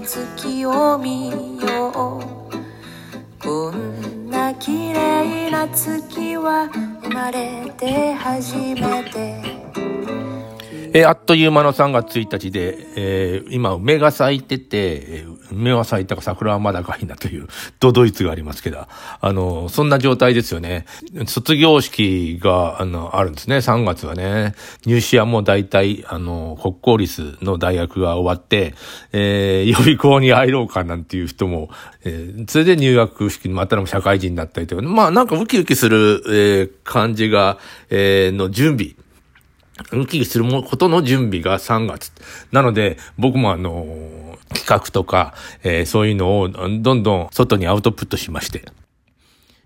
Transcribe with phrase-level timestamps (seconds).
[0.00, 1.47] 月を見
[10.98, 17.46] えー、あっという間の3月1日で、えー、今、梅が咲いてて、えー、梅は咲いたか桜はまだかいなという、
[17.78, 18.84] ドドイツがありますけど、
[19.20, 20.86] あの、そんな状態ですよね。
[21.26, 24.56] 卒業式が、あの、あるんですね、3月はね。
[24.86, 28.74] 入試はもう大体、あの、国公立の大学が終わって、
[29.12, 31.70] えー、予備校に入ろうかなんていう人も、
[32.02, 37.58] えー、それで入学式にまたの社会人になったりとか、まあなんかウキウキする、えー、感じが、
[37.88, 38.96] えー、の準備。
[39.92, 42.12] ウキウキすることの準備が3月。
[42.52, 47.28] なので、僕もあの企画とか、えー、そういうのをどんどん。
[47.30, 48.64] 外にアウトプットしまして、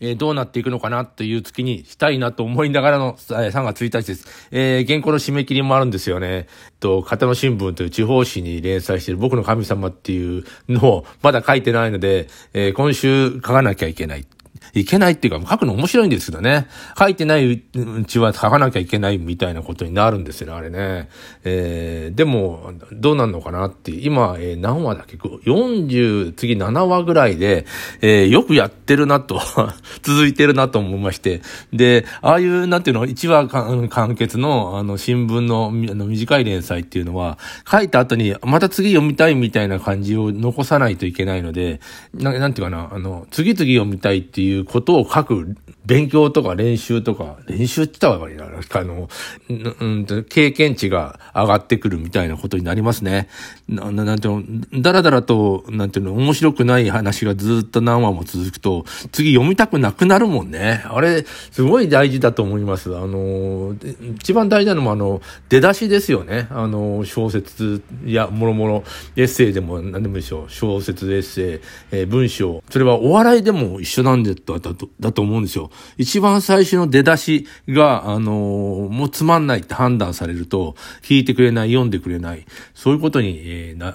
[0.00, 4.48] えー、どうなっていくのかなという月にしたいなと思いながらの3月1日です。
[4.50, 6.46] えー、原稿の締め切りもあるんですよね。
[6.80, 14.26] と、片野新聞という地方紙に連載している僕の神様っていうのをまだ書いてないので、えー、今週書かなきゃいけない。
[14.74, 16.66] いけないっていうか、書くの面白いんですけどね。
[16.98, 21.08] 書いてないうちは書かなきゃいけないみたいなことになるんですよね、あれね。
[21.44, 23.92] えー、でも、どうなんのかなって。
[23.92, 27.66] 今、えー、何話だっけ ?40、次7話ぐらいで、
[28.00, 29.40] えー、よくやってるなと
[30.02, 31.42] 続いてるなと思いまして。
[31.72, 33.48] で、ああいう、なんていうの、1話
[33.88, 37.38] 完結の、あの、新聞のあの短い連載っていうのは、
[37.70, 41.80] 書いた後に、また次読みたいみたいな感じを残さないといけないので、
[42.14, 45.56] ななんていうかな、あの、次々読みたいっていういうことを書く
[45.88, 49.08] 勉強とか練習とか、練習って言ったらいいな、あの、
[49.48, 53.28] うん、経験値が上がってくるみたいなことになりますね。
[53.68, 60.84] な、なんていうの、だらだらと、なんていうの、面白くない話がずっと何話も続くと、次読みたくなくなるもんね。
[60.84, 62.94] あれ、すごい大事だと思います。
[62.94, 63.74] あの、
[64.16, 66.48] 一番大事なのもあの、出だしですよね。
[66.50, 68.84] あの、小説や、もろもろ、
[69.16, 70.50] エッセイでも何でもいいでしょう。
[70.50, 71.60] 小説、エッセイ、
[71.92, 72.62] えー、文章。
[72.68, 75.70] それはお笑いでも一緒なんで、だと、だと思うんですよ。
[75.96, 82.46] 一番最初の出だしが、あのー、もうつまんないって判断されると、聞いてくれない、読んでくれない。
[82.74, 83.94] そういうことに、えー、な、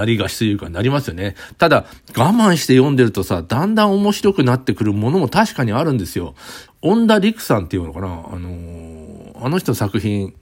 [0.00, 1.36] なりがしというかなりますよね。
[1.58, 1.86] ただ、
[2.16, 6.34] 我慢して読んでるとさ、だんだん面白くなってくるものも確かにあるんですよ。
[6.82, 10.34] 恩田陸さんっていうのかなあのー、あの人の作品、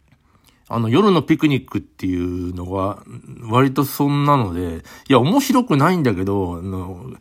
[0.74, 3.02] あの、夜のピクニックっていうのが、
[3.48, 7.12] 割とそんなので、いや、面白くないんだけど、あの、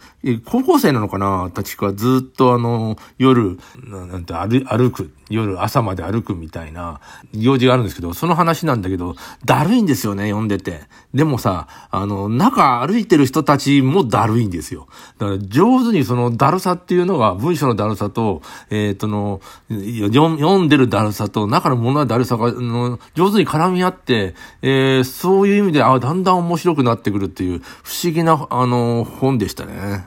[0.45, 1.51] 高校生なのかな？
[1.53, 5.11] 確かずっとあの、夜、なんて歩、歩く。
[5.31, 6.99] 夜朝まで歩くみたいな
[7.33, 9.15] 行事があるんですけど、その話なんだけど、
[9.45, 10.81] だるいんですよね、読んでて。
[11.13, 14.87] でもさ、あの、中歩いてる人たちもだるいんですよ。
[15.17, 30.05] だから上手にそのだるさっていうのが、文章のだるさと、えっ、ー、との、読んでるだるさと、中のもののだるさが、の上手に絡み合って、えー、そういう意味で、あ、だんだん面白くなってくるっていう、不思議な、あの、本でしたね。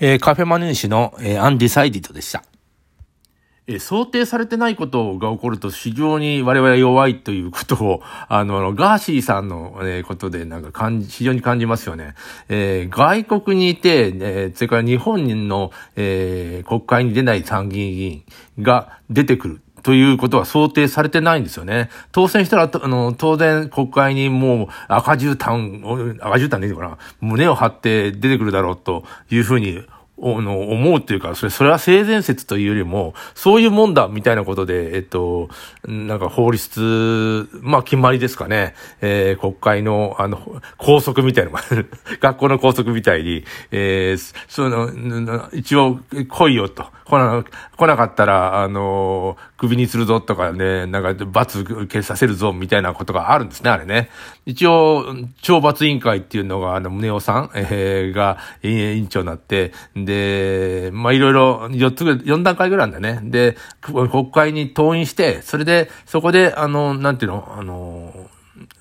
[0.00, 2.44] えー、カフェマネー氏の、えー、アンディサイディッドでした。
[3.70, 12.14] え、想定されてないことが起こると非常に我々は弱いということを、 あの、ガーシーさんの、え、ことでなんか感じ、非常に感じますよね。
[12.48, 18.22] えー、外国にいて、えー、それから日本の、えー、国会に出ない参議院議員
[18.64, 19.60] が出てくる。
[19.88, 21.88] ということは想定されてないんですよね。
[22.12, 29.82] 当選したら、あの、当然国会にもう赤絨毯、赤絨毯でいいのかな胸を張って出てくるだろうというふうに
[30.18, 35.48] の思うっていうか、それ、それは性善説というよりも、そういうもんだ、みたいなことで、えっと、
[35.86, 38.74] なんか法律、まあ決まりですかね。
[39.00, 41.62] えー、国会の、あの、拘束みたいなのが
[42.20, 46.86] 学校の拘束みたいに、えー、その、一応来いよと。
[47.04, 47.44] 来な、
[47.76, 54.08] 来なかったら、あの、首にするぞとかね、なんか罰受けさせるぞ、みたいなことがあるんですね、あれね。
[54.46, 55.04] 一応、
[55.42, 63.20] 懲罰委員会っていうのが、あの、宗男さん、えー、が委員長になって、で、まあ、いろいろ、4つぐらい、4段階ぐらいなんだね。
[63.30, 68.30] で、国会に登院して、それで、そこで、あの、なんていうの、あの、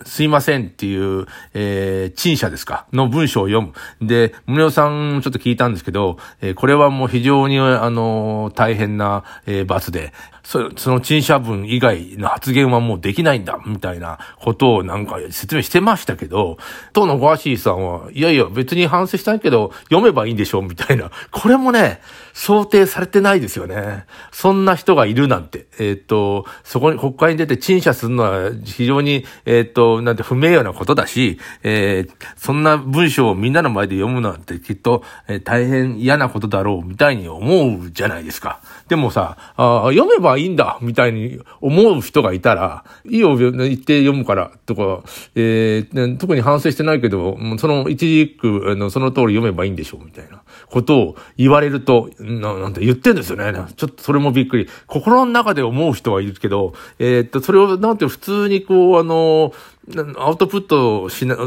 [0.06, 3.66] すいませんっていう、えー、陳謝ですかの文章を読
[4.00, 4.08] む。
[4.08, 10.14] で、宗男さんちょっと聞いたんですけど、えー、これはもう非常に、あの、大変な、えー、罰で、
[10.48, 16.58] その陳謝文以外の発言はもうできないんだ、みたいなことをなんか説明してましたけど、
[16.94, 21.12] 当のゴアシーさんは、いやいや別に反省したいけど、読めばいいんでしょう、みたいな。
[21.32, 22.00] これもね、
[22.32, 24.06] 想定されてないですよね。
[24.32, 25.66] そんな人がいるなんて。
[25.80, 38.62] えー、っと、そこに国会に出て陳謝するのは非常に、えー、っと、なんて不名誉なことだし、えー、そんな文章をみんなの前で読むなんてきっと、えー、大変嫌なことだろうみたいに思うじゃないですか。
[38.88, 45.04] でもさ、あ読めばいいんだみたいに思う人がいたら、いいよ、言って読むからとか、
[45.36, 53.54] えー、特に反省してないけど、その一字一句のその通り読めばいいんでしょうみたいなことを言われると、ななんて言ってんですよね。
[53.76, 54.68] ちょっとそれもびっくり。
[54.88, 59.54] 心の中で思う人はいるけど、えー、っと、それをなんて普通にこう、あの、
[60.18, 61.38] アウトプットしな、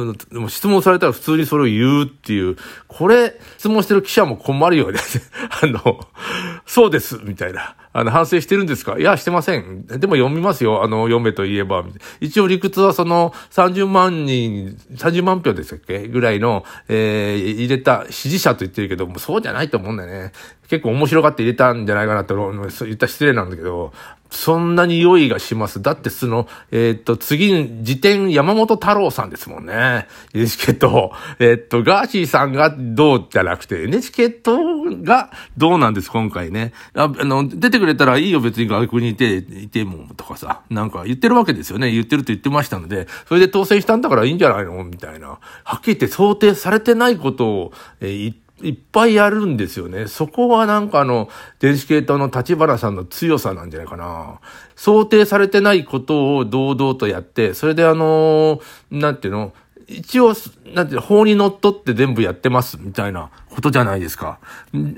[0.48, 2.56] 質問されたら普通にそれを言うっていう、
[2.88, 4.98] これ、質問してる記者も困るよね。
[5.62, 6.00] あの、
[6.64, 7.76] そうです、みたいな。
[7.92, 8.98] あの、反省してるんですか？
[8.98, 9.84] いや、してません。
[9.86, 10.82] でも読みますよ。
[10.82, 11.84] あの、読めと言えば。
[12.20, 16.06] 一応理屈はその30万人、30万票でしたっけ？
[16.08, 20.32] ぐらいの、えー、入れた支持者と言ってるけど、もそうじゃないと思うんだよね。
[20.68, 23.92] 結構面白がって入れたんじゃないかなと言ったら失礼なんだけど、
[24.30, 25.82] そんなに良いがします。
[25.82, 30.06] だってその、えー、っと、次に、辞典山本太郎さんですもんね。
[30.32, 34.58] NHK と、えー、っと、ガーシーさんがどうじゃなくて、NHK と
[35.02, 36.72] がどうなんです、今回ね。
[36.94, 41.90] ああの、出てくれたらいいよ、別に外国にいて、いても、とかさ、なんか言ってるわけですよね。
[41.90, 45.38] 言ってると言ってましたので、それで当選したんだからいいんじゃないのみたいな。
[45.64, 50.06] はっきり言って想定されてないことを、えー、言って、いっぱいやるんですよね。
[50.06, 54.40] そこはなんかあの、電子系統の立花さんの強さなんじゃないかな。
[54.76, 59.52] 想定されてないことを堂々とやって、それであの、なんていうの、
[59.88, 60.34] 一応、
[60.72, 64.38] なんていうの、法にのっって全部やってます、みたいなことじゃないですか。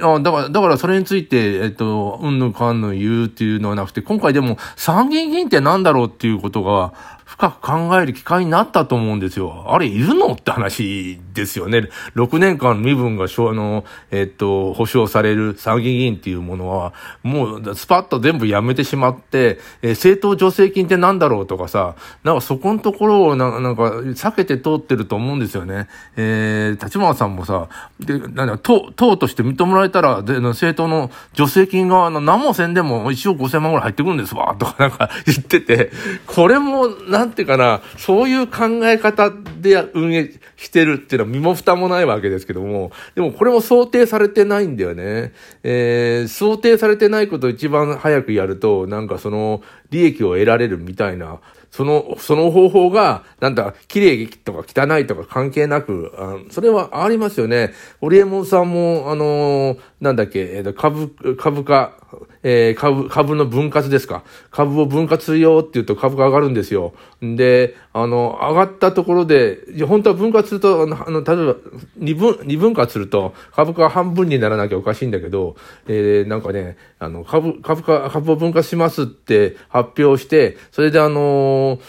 [0.02, 6.92] あだから、だからそれについて、えっと、うんぬかんぬ言うっていうのはなくて、今回でも参議院議員って何だろうっていうことが、
[7.24, 9.64] 深く考える機会になったと思うんですよ。
[9.68, 10.34] あれ、いるの？
[10.34, 11.88] って話ですよね。
[12.16, 25.88] 6年間身分が、あの、えっと、保障される参議院議員っていうものは、もう、スパッと全部やめてしまって、えー、政党助成金って何だろうとかさ、なんかそこのところをな、なんか、避けて通ってると思うんですよね。
[26.16, 27.68] えー、立花さんもさ、
[28.00, 35.90] で、なんだ、党、党として認められたら、で、政党の助成金が、あの、何もせんでも1億5000万ぐらい入ってくるんですわ、とかなんか言ってて、
[36.26, 45.32] これも、なんていうかな、そういう考え方で運営してるっていうのは身も蓋もないわけですけども、でもこれも想定されてないんだよね。
[45.62, 57.72] えー、想定されてないことを一番早くやると、なんかその利益を得られるみたいな、その、その方法が、なんだ、綺麗とか汚いとか関係なく、あそれはありますよね。
[58.00, 61.94] ホリエモンさんも、あのー、なんだっけ、株、株価、
[62.42, 64.24] えー、株、株の分割ですか。
[64.50, 66.92] 株を分割するよって言うと株が上がるんですよ。
[67.20, 71.56] で、あの、上がったところで、本当は分割すると、あの、例えば、
[71.96, 75.56] 二分、二分割すると株価が半分にならなきゃおかしいんだけど、
[75.86, 81.80] えー、なんかね、あの、株、株価、株を分割しますって発表して、それであのー、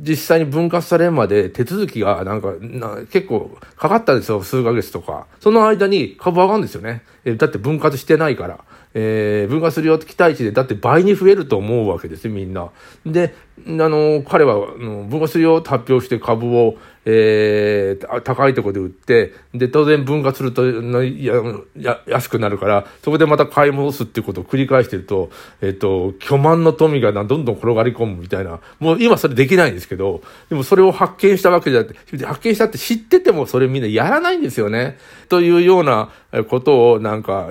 [0.00, 5.26] 実際に分割されるまで手続きがなんか、な結構かかったんですよ、数ヶ月とか。
[5.38, 7.02] その間に株上がるんですよね。
[7.24, 8.64] えだって分割してないから。
[8.94, 12.70] えー、分割するよって期待値で、だって倍に増えると思うわけですよ、みんな。
[13.06, 13.34] で、
[13.66, 21.34] あの、彼は、あの分割するよって発表して株を、えー、高いところで売って、で、当然分割するとや
[21.76, 25.30] や安くなるから、そこでまた買い戻すっていうことを繰り返してると、
[25.62, 34.98] えっ、ー、と、巨万の富がどんどん転がり込むみたいな、もう今それできないんですけど、でもそれを発見したわけじゃなくて、発見したって知っててもそれみんなやらないんですよね。
[35.28, 36.10] というような
[36.48, 37.50] ことをなんか、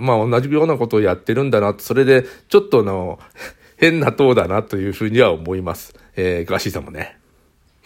[0.00, 3.18] まあ同じようなことをやってるんだな、それでちょっとの、
[3.78, 5.94] 変な党だなというふうには思います。
[6.14, 7.21] えー、ガシーさんもね。